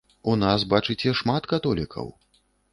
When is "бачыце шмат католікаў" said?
0.71-2.13